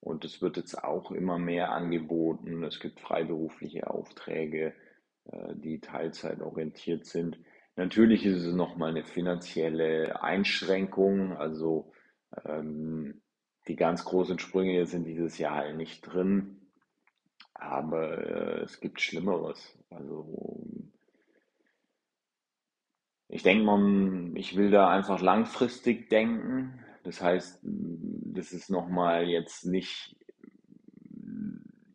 und 0.00 0.24
es 0.24 0.40
wird 0.40 0.56
jetzt 0.56 0.82
auch 0.82 1.10
immer 1.10 1.38
mehr 1.38 1.72
angeboten. 1.72 2.62
Es 2.62 2.80
gibt 2.80 3.00
freiberufliche 3.00 3.90
Aufträge, 3.90 4.74
äh, 5.24 5.54
die 5.54 5.80
Teilzeit 5.80 6.40
orientiert 6.40 7.06
sind. 7.06 7.38
Natürlich 7.76 8.24
ist 8.24 8.44
es 8.44 8.54
nochmal 8.54 8.90
eine 8.90 9.04
finanzielle 9.04 10.22
Einschränkung, 10.22 11.36
also 11.36 11.92
ähm, 12.44 13.22
die 13.68 13.76
ganz 13.76 14.04
großen 14.04 14.38
Sprünge 14.38 14.86
sind 14.86 15.04
dieses 15.04 15.38
Jahr 15.38 15.56
halt 15.56 15.76
nicht 15.76 16.00
drin, 16.00 16.56
aber 17.54 18.18
äh, 18.18 18.62
es 18.62 18.80
gibt 18.80 19.00
Schlimmeres. 19.00 19.78
Also 19.90 20.66
ich 23.28 23.42
denke 23.42 23.64
mal, 23.64 24.36
ich 24.36 24.56
will 24.56 24.70
da 24.70 24.88
einfach 24.88 25.20
langfristig 25.20 26.08
denken. 26.08 26.82
Das 27.04 27.20
heißt, 27.20 27.60
das 27.62 28.52
ist 28.52 28.70
nochmal 28.70 29.28
jetzt 29.28 29.66
nicht, 29.66 30.16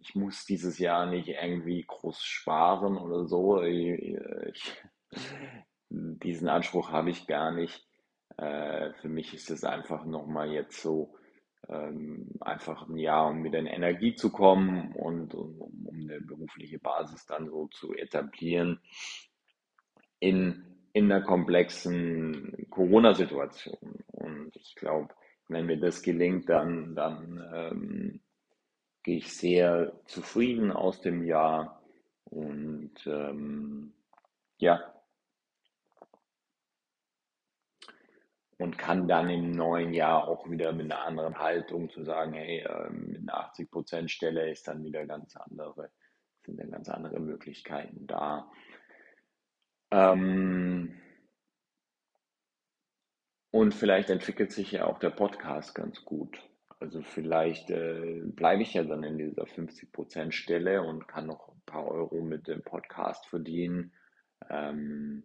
ich 0.02 0.16
muss 0.16 0.46
dieses 0.46 0.78
Jahr 0.78 1.08
nicht 1.08 1.30
irgendwie 1.30 1.84
groß 1.88 2.22
sparen 2.22 2.98
oder 2.98 3.26
so. 3.26 3.62
Ich, 3.64 4.16
ich, 4.54 4.84
diesen 5.90 6.50
Anspruch 6.50 6.92
habe 6.92 7.10
ich 7.10 7.26
gar 7.26 7.52
nicht. 7.52 7.84
Äh, 8.38 8.94
für 9.02 9.10
mich 9.10 9.34
ist 9.34 9.50
es 9.50 9.64
einfach 9.64 10.06
nochmal 10.06 10.52
jetzt 10.52 10.82
so, 10.82 11.16
ähm, 11.70 12.30
einfach 12.42 12.88
ein 12.88 12.98
Jahr, 12.98 13.30
um 13.30 13.44
wieder 13.44 13.60
in 13.60 13.68
Energie 13.68 14.16
zu 14.16 14.32
kommen 14.32 14.92
und, 14.94 15.34
um, 15.34 15.60
um 15.62 15.96
eine 15.96 16.22
berufliche 16.22 16.80
Basis 16.80 17.26
dann 17.26 17.50
so 17.50 17.68
zu 17.68 17.94
etablieren 17.94 18.80
in, 20.20 20.64
in 20.94 21.12
einer 21.12 21.24
komplexen 21.24 22.68
Corona-Situation. 22.70 24.04
Und 24.08 24.56
ich 24.56 24.76
glaube, 24.76 25.14
wenn 25.48 25.66
mir 25.66 25.80
das 25.80 26.02
gelingt, 26.02 26.50
dann, 26.50 26.96
dann 26.96 27.44
ähm, 27.54 28.22
gehe 29.04 29.18
ich 29.18 29.34
sehr 29.34 29.94
zufrieden 30.06 30.72
aus 30.72 31.02
dem 31.02 31.24
Jahr 31.24 31.82
und 32.26 32.94
ähm, 33.06 33.94
ja, 34.58 34.93
und 38.58 38.78
kann 38.78 39.08
dann 39.08 39.30
im 39.30 39.52
neuen 39.52 39.94
Jahr 39.94 40.28
auch 40.28 40.50
wieder 40.50 40.72
mit 40.74 40.92
einer 40.92 41.04
anderen 41.06 41.38
Haltung 41.38 41.90
zu 41.90 42.04
sagen, 42.04 42.34
hey, 42.34 42.66
ähm, 42.68 43.08
mit 43.08 43.22
einer 43.22 43.52
80% 43.52 44.08
Stelle 44.10 44.50
ist 44.50 44.68
dann 44.68 44.84
wieder 44.84 45.06
ganz 45.06 45.36
andere, 45.36 45.90
sind 46.46 46.60
dann 46.60 46.72
ganz 46.72 46.90
andere 46.90 47.20
Möglichkeiten 47.20 48.08
da. 48.08 48.50
Ähm, 49.92 51.00
und 53.52 53.74
vielleicht 53.74 54.10
entwickelt 54.10 54.52
sich 54.52 54.72
ja 54.72 54.86
auch 54.86 55.00
der 55.00 55.12
Podcast 55.12 55.76
ganz 55.76 56.04
gut. 56.04 56.40
Also 56.80 57.02
vielleicht 57.02 57.70
äh, 57.70 58.22
bleibe 58.26 58.64
ich 58.64 58.74
ja 58.74 58.84
dann 58.84 59.04
in 59.04 59.18
dieser 59.18 59.44
50% 59.44 60.32
Stelle 60.32 60.82
und 60.82 61.08
kann 61.08 61.28
noch 61.28 61.50
ein 61.50 61.62
paar 61.66 61.88
Euro 61.88 62.22
mit 62.22 62.48
dem 62.48 62.64
Podcast 62.64 63.26
verdienen. 63.28 63.94
Ähm, 64.50 65.24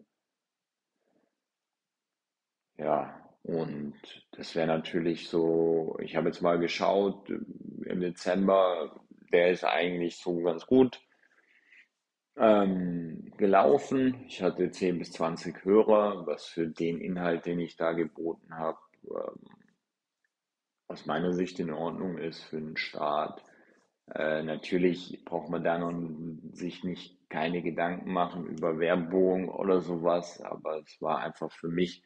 ja, 2.79 3.29
und 3.43 3.95
das 4.33 4.55
wäre 4.55 4.67
natürlich 4.67 5.29
so, 5.29 5.97
ich 6.01 6.17
habe 6.17 6.29
jetzt 6.29 6.43
mal 6.43 6.59
geschaut, 6.59 7.29
im 7.31 8.01
Dezember, 8.01 9.01
der 9.33 9.51
ist 9.51 9.65
eigentlich 9.65 10.17
so 10.19 10.41
ganz 10.43 10.67
gut 10.67 11.01
ähm, 12.37 13.33
gelaufen. 13.37 14.25
Ich 14.27 14.43
hatte 14.43 14.71
10 14.71 14.99
bis 14.99 15.13
20 15.13 15.65
Hörer, 15.65 16.27
was 16.27 16.47
für 16.47 16.69
den 16.69 17.01
Inhalt, 17.01 17.47
den 17.47 17.59
ich 17.59 17.77
da 17.77 17.93
geboten 17.93 18.55
habe, 18.55 18.79
ähm, 19.05 19.41
aus 20.87 21.07
meiner 21.07 21.33
Sicht 21.33 21.59
in 21.61 21.71
Ordnung 21.71 22.19
ist 22.19 22.43
für 22.45 22.61
den 22.61 22.77
Start. 22.77 23.45
Äh, 24.15 24.43
natürlich 24.43 25.23
braucht 25.25 25.51
man 25.51 25.65
da 25.65 25.79
noch 25.79 25.93
sich 26.53 26.85
nicht 26.85 27.19
keine 27.29 27.63
Gedanken 27.63 28.13
machen 28.13 28.47
über 28.47 28.79
Werbung 28.79 29.49
oder 29.49 29.81
sowas, 29.81 30.41
aber 30.41 30.79
es 30.79 31.01
war 31.03 31.19
einfach 31.19 31.53
für 31.53 31.69
mich 31.69 32.03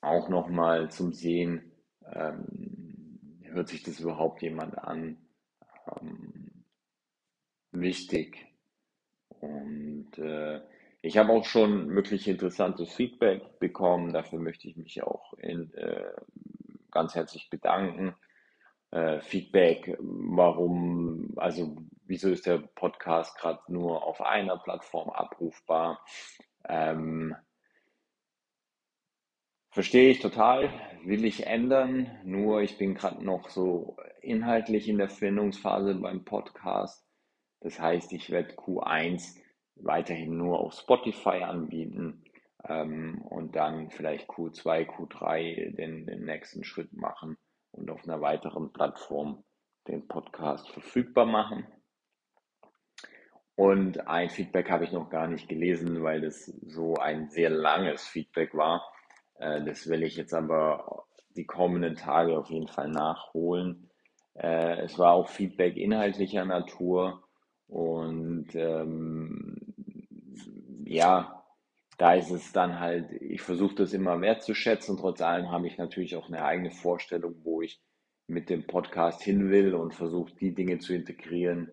auch 0.00 0.28
nochmal 0.28 0.90
zum 0.90 1.12
Sehen, 1.12 1.72
ähm, 2.12 3.40
hört 3.42 3.68
sich 3.68 3.82
das 3.82 4.00
überhaupt 4.00 4.42
jemand 4.42 4.78
an? 4.78 5.18
Ähm, 6.00 6.64
wichtig. 7.72 8.46
Und 9.28 10.18
äh, 10.18 10.60
ich 11.02 11.18
habe 11.18 11.32
auch 11.32 11.44
schon 11.44 11.94
wirklich 11.94 12.26
interessantes 12.26 12.92
Feedback 12.92 13.58
bekommen. 13.58 14.12
Dafür 14.12 14.38
möchte 14.38 14.68
ich 14.68 14.76
mich 14.76 15.02
auch 15.02 15.34
in, 15.34 15.72
äh, 15.74 16.12
ganz 16.90 17.14
herzlich 17.14 17.50
bedanken. 17.50 18.14
Äh, 18.90 19.20
Feedback, 19.20 19.96
warum, 20.00 21.32
also 21.36 21.76
wieso 22.04 22.30
ist 22.30 22.46
der 22.46 22.58
Podcast 22.58 23.36
gerade 23.38 23.60
nur 23.68 24.04
auf 24.04 24.20
einer 24.20 24.56
Plattform 24.58 25.10
abrufbar? 25.10 26.04
Ähm, 26.68 27.36
Verstehe 29.76 30.08
ich 30.08 30.20
total, 30.20 30.70
will 31.04 31.26
ich 31.26 31.46
ändern, 31.46 32.10
nur 32.24 32.62
ich 32.62 32.78
bin 32.78 32.94
gerade 32.94 33.22
noch 33.22 33.50
so 33.50 33.98
inhaltlich 34.22 34.88
in 34.88 34.96
der 34.96 35.10
Findungsphase 35.10 35.94
beim 35.96 36.24
Podcast. 36.24 37.06
Das 37.60 37.78
heißt, 37.78 38.10
ich 38.14 38.30
werde 38.30 38.54
Q1 38.54 39.36
weiterhin 39.74 40.38
nur 40.38 40.60
auf 40.60 40.72
Spotify 40.72 41.42
anbieten 41.42 42.24
ähm, 42.66 43.20
und 43.20 43.54
dann 43.54 43.90
vielleicht 43.90 44.30
Q2, 44.30 44.86
Q3 44.86 45.76
den, 45.76 46.06
den 46.06 46.24
nächsten 46.24 46.64
Schritt 46.64 46.94
machen 46.94 47.36
und 47.72 47.90
auf 47.90 48.02
einer 48.04 48.22
weiteren 48.22 48.72
Plattform 48.72 49.44
den 49.88 50.08
Podcast 50.08 50.70
verfügbar 50.70 51.26
machen. 51.26 51.66
Und 53.56 54.08
ein 54.08 54.30
Feedback 54.30 54.70
habe 54.70 54.84
ich 54.84 54.92
noch 54.92 55.10
gar 55.10 55.26
nicht 55.26 55.50
gelesen, 55.50 56.02
weil 56.02 56.22
das 56.22 56.46
so 56.46 56.94
ein 56.94 57.28
sehr 57.28 57.50
langes 57.50 58.06
Feedback 58.06 58.54
war. 58.54 58.82
Äh, 59.38 59.64
das 59.64 59.88
will 59.88 60.02
ich 60.02 60.16
jetzt 60.16 60.34
aber 60.34 61.06
die 61.36 61.44
kommenden 61.44 61.96
Tage 61.96 62.38
auf 62.38 62.50
jeden 62.50 62.68
Fall 62.68 62.88
nachholen. 62.88 63.90
Äh, 64.34 64.80
es 64.82 64.98
war 64.98 65.12
auch 65.12 65.28
Feedback 65.28 65.76
inhaltlicher 65.76 66.44
Natur 66.44 67.22
und 67.68 68.54
ähm, 68.54 69.56
ja, 70.84 71.44
da 71.98 72.14
ist 72.14 72.30
es 72.30 72.52
dann 72.52 72.78
halt, 72.78 73.10
ich 73.12 73.40
versuche 73.40 73.74
das 73.74 73.92
immer 73.92 74.20
wertzuschätzen. 74.20 74.98
Trotz 74.98 75.20
allem 75.22 75.50
habe 75.50 75.66
ich 75.66 75.78
natürlich 75.78 76.16
auch 76.16 76.28
eine 76.28 76.44
eigene 76.44 76.70
Vorstellung, 76.70 77.36
wo 77.42 77.62
ich 77.62 77.80
mit 78.28 78.50
dem 78.50 78.66
Podcast 78.66 79.22
hin 79.22 79.50
will 79.50 79.74
und 79.74 79.94
versuche 79.94 80.34
die 80.34 80.54
Dinge 80.54 80.78
zu 80.78 80.94
integrieren, 80.94 81.70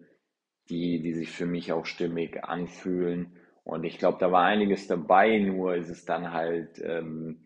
die, 0.70 1.02
die 1.02 1.14
sich 1.14 1.30
für 1.30 1.46
mich 1.46 1.74
auch 1.74 1.86
stimmig 1.86 2.44
anfühlen. 2.44 3.38
Und 3.64 3.86
ich 3.86 3.98
glaube, 3.98 4.18
da 4.20 4.32
war 4.32 4.44
einiges 4.44 4.88
dabei, 4.88 5.38
nur 5.40 5.76
ist 5.76 5.90
es 5.90 6.06
dann 6.06 6.34
halt 6.34 6.80
ähm, 6.84 7.46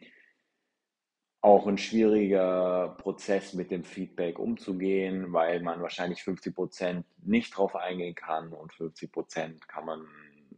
auch 1.41 1.67
ein 1.67 1.77
schwieriger 1.77 2.95
Prozess 2.99 3.53
mit 3.53 3.69
dem 3.69 3.83
Feedback 3.83 4.39
umzugehen, 4.39 5.31
weil 5.31 5.61
man 5.61 5.81
wahrscheinlich 5.81 6.23
50 6.23 6.55
Prozent 6.55 7.05
nicht 7.23 7.55
drauf 7.55 7.75
eingehen 7.75 8.15
kann 8.15 8.51
und 8.51 8.73
50 8.73 9.11
Prozent 9.11 9.67
kann 9.67 9.85
man, 9.85 10.07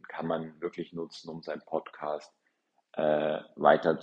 kann 0.08 0.26
man 0.26 0.60
wirklich 0.60 0.92
nutzen, 0.92 1.28
um 1.28 1.42
seinen 1.42 1.62
Podcast 1.66 2.32
äh, 2.92 3.38
weiter. 3.56 4.00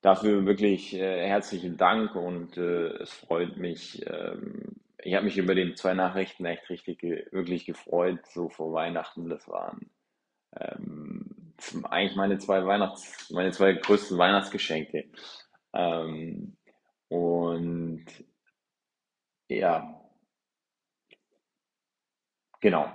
Dafür 0.00 0.46
wirklich 0.46 0.94
äh, 0.94 1.26
herzlichen 1.28 1.76
Dank 1.76 2.14
und 2.14 2.56
äh, 2.56 2.88
es 3.02 3.12
freut 3.12 3.56
mich, 3.58 4.04
ähm, 4.06 4.80
ich 5.02 5.14
habe 5.14 5.24
mich 5.24 5.38
über 5.38 5.54
die 5.54 5.74
zwei 5.74 5.94
Nachrichten 5.94 6.44
echt 6.44 6.68
richtig 6.70 7.02
wirklich 7.02 7.64
gefreut, 7.66 8.26
so 8.26 8.48
vor 8.48 8.72
Weihnachten. 8.72 9.28
Das 9.28 9.48
waren 9.48 9.90
ähm, 10.56 11.54
eigentlich 11.84 12.16
meine 12.16 12.38
zwei 12.38 12.64
Weihnachts, 12.66 13.30
meine 13.30 13.52
zwei 13.52 13.72
größten 13.74 14.18
Weihnachtsgeschenke. 14.18 15.10
Ähm, 15.72 16.56
und 17.08 18.06
ja, 19.48 20.00
genau. 22.60 22.92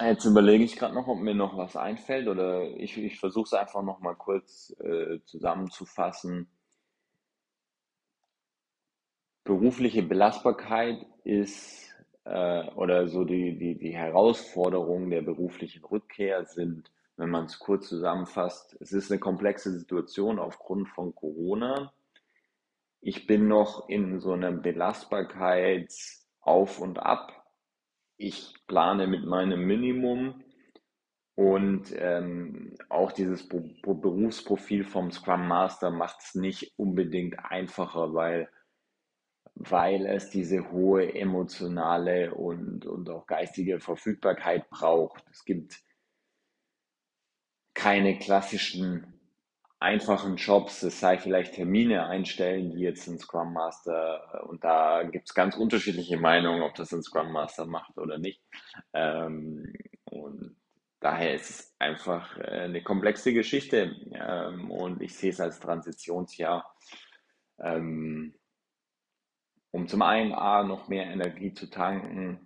Jetzt 0.00 0.24
überlege 0.24 0.62
ich 0.62 0.76
gerade 0.76 0.94
noch, 0.94 1.08
ob 1.08 1.18
mir 1.18 1.34
noch 1.34 1.56
was 1.56 1.74
einfällt 1.76 2.28
oder 2.28 2.62
ich, 2.76 2.96
ich 2.96 3.18
versuche 3.18 3.46
es 3.46 3.52
einfach 3.52 3.82
noch 3.82 3.98
mal 3.98 4.14
kurz 4.14 4.70
äh, 4.80 5.18
zusammenzufassen. 5.24 6.48
Berufliche 9.48 10.02
Belastbarkeit 10.02 11.06
ist 11.24 11.96
äh, 12.24 12.68
oder 12.72 13.08
so 13.08 13.24
die, 13.24 13.58
die, 13.58 13.78
die 13.78 13.96
Herausforderungen 13.96 15.08
der 15.08 15.22
beruflichen 15.22 15.82
Rückkehr 15.86 16.44
sind, 16.44 16.90
wenn 17.16 17.30
man 17.30 17.46
es 17.46 17.58
kurz 17.58 17.88
zusammenfasst, 17.88 18.76
es 18.78 18.92
ist 18.92 19.10
eine 19.10 19.18
komplexe 19.18 19.72
Situation 19.72 20.38
aufgrund 20.38 20.90
von 20.90 21.14
Corona. 21.14 21.94
Ich 23.00 23.26
bin 23.26 23.48
noch 23.48 23.88
in 23.88 24.20
so 24.20 24.32
einer 24.32 24.52
Belastbarkeitsauf 24.52 26.78
und 26.78 26.98
ab. 26.98 27.32
Ich 28.18 28.52
plane 28.66 29.06
mit 29.06 29.24
meinem 29.24 29.64
Minimum 29.64 30.44
und 31.36 31.86
ähm, 31.96 32.76
auch 32.90 33.12
dieses 33.12 33.48
Berufsprofil 33.48 34.84
vom 34.84 35.10
Scrum 35.10 35.48
Master 35.48 35.90
macht 35.90 36.18
es 36.20 36.34
nicht 36.34 36.74
unbedingt 36.76 37.38
einfacher, 37.42 38.12
weil 38.12 38.50
weil 39.58 40.06
es 40.06 40.30
diese 40.30 40.70
hohe 40.70 41.14
emotionale 41.14 42.34
und, 42.34 42.86
und 42.86 43.10
auch 43.10 43.26
geistige 43.26 43.80
Verfügbarkeit 43.80 44.70
braucht. 44.70 45.24
Es 45.30 45.44
gibt 45.44 45.80
keine 47.74 48.18
klassischen 48.18 49.18
einfachen 49.80 50.36
Jobs, 50.36 50.82
es 50.82 50.98
sei 50.98 51.18
vielleicht 51.18 51.54
Termine 51.54 52.06
einstellen, 52.06 52.70
die 52.70 52.80
jetzt 52.80 53.06
ein 53.08 53.18
Scrum 53.18 53.52
Master, 53.52 54.44
und 54.48 54.64
da 54.64 55.04
gibt 55.04 55.28
es 55.28 55.34
ganz 55.34 55.56
unterschiedliche 55.56 56.18
Meinungen, 56.18 56.62
ob 56.62 56.74
das 56.74 56.92
ein 56.92 57.02
Scrum 57.02 57.32
Master 57.32 57.66
macht 57.66 57.96
oder 57.98 58.18
nicht. 58.18 58.42
Ähm, 58.92 59.72
und 60.04 60.56
daher 61.00 61.34
ist 61.34 61.50
es 61.50 61.76
einfach 61.78 62.36
eine 62.38 62.82
komplexe 62.82 63.32
Geschichte 63.32 63.94
ähm, 64.12 64.70
und 64.70 65.00
ich 65.00 65.16
sehe 65.16 65.30
es 65.30 65.40
als 65.40 65.60
Transitionsjahr. 65.60 66.74
Ähm, 67.60 68.34
um 69.70 69.88
zum 69.88 70.02
einen 70.02 70.32
A 70.32 70.62
noch 70.62 70.88
mehr 70.88 71.06
Energie 71.06 71.52
zu 71.52 71.68
tanken 71.68 72.40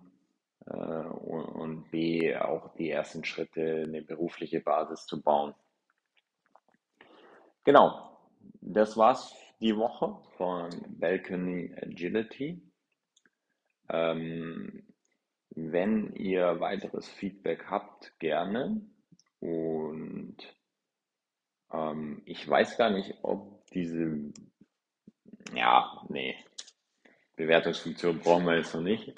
äh, 0.65 0.73
und, 0.75 1.45
und 1.45 1.91
B 1.91 2.35
auch 2.35 2.73
die 2.75 2.89
ersten 2.89 3.23
Schritte, 3.23 3.83
eine 3.87 4.01
berufliche 4.01 4.59
Basis 4.59 5.05
zu 5.05 5.21
bauen. 5.21 5.53
Genau, 7.63 8.19
das 8.61 8.97
war's 8.97 9.33
die 9.61 9.77
Woche 9.77 10.17
von 10.37 10.69
Balcony 10.99 11.73
Agility. 11.81 12.61
Ähm, 13.89 14.83
wenn 15.55 16.13
ihr 16.13 16.59
weiteres 16.59 17.07
Feedback 17.07 17.65
habt, 17.69 18.17
gerne. 18.19 18.81
Und 19.39 20.37
ähm, 21.71 22.21
ich 22.25 22.47
weiß 22.47 22.77
gar 22.77 22.89
nicht, 22.89 23.15
ob 23.21 23.65
diese, 23.67 24.31
ja, 25.53 26.05
nee, 26.09 26.35
Bewertungsfunktion 27.43 28.19
brauchen 28.19 28.45
wir 28.45 28.57
jetzt 28.57 28.73
noch 28.73 28.81
nicht. 28.81 29.13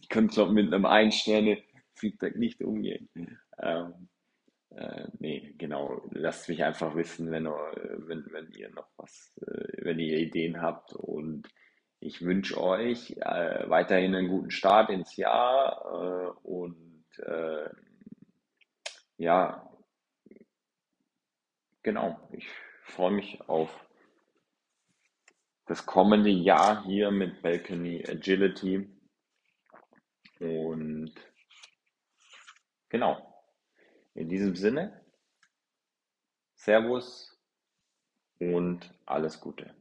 ich 0.00 0.08
könnte 0.08 0.34
glaube 0.34 0.52
mit 0.52 0.72
einem 0.72 0.86
Ein-Sterne-Feedback 0.86 2.36
nicht 2.36 2.62
umgehen. 2.62 3.08
Ähm, 3.58 4.08
äh, 4.70 5.06
nee, 5.18 5.54
genau. 5.58 6.02
Lasst 6.10 6.48
mich 6.48 6.64
einfach 6.64 6.94
wissen, 6.96 7.30
wenn, 7.30 7.44
wenn, 7.44 8.26
wenn 8.32 8.50
ihr 8.52 8.70
noch 8.70 8.88
was, 8.96 9.32
äh, 9.46 9.84
wenn 9.84 9.98
ihr 9.98 10.18
Ideen 10.18 10.60
habt. 10.60 10.92
Und 10.92 11.48
ich 12.00 12.22
wünsche 12.22 12.60
euch 12.60 13.16
äh, 13.18 13.68
weiterhin 13.68 14.14
einen 14.14 14.28
guten 14.28 14.50
Start 14.50 14.90
ins 14.90 15.16
Jahr 15.16 15.84
äh, 15.84 16.48
und 16.48 17.04
äh, 17.18 17.68
ja, 19.16 19.70
genau. 21.82 22.18
Ich 22.32 22.48
freue 22.82 23.12
mich 23.12 23.40
auf 23.48 23.83
das 25.66 25.86
kommende 25.86 26.30
Jahr 26.30 26.84
hier 26.84 27.10
mit 27.10 27.42
Balcony 27.42 28.04
Agility. 28.06 28.88
Und 30.40 31.14
genau. 32.88 33.30
In 34.14 34.28
diesem 34.28 34.54
Sinne, 34.54 35.04
Servus 36.54 37.36
und 38.38 38.94
alles 39.06 39.40
Gute. 39.40 39.74